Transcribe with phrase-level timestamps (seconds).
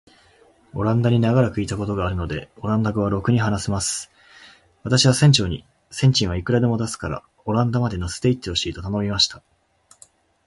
[0.73, 4.09] オランダに長らくいたことがあるので、オランダ語はらくに話せます。
[4.81, 9.43] 私は船長に、船賃はいくらでも出すから、オランダまで乗せて行ってほしいと頼みました。